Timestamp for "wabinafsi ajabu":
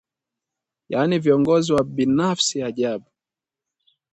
1.73-3.05